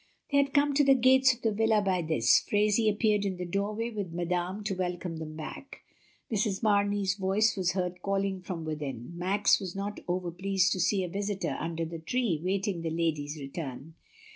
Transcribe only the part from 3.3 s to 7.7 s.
the doorway with Madame to welcome them back. Mrs. Mamey's voice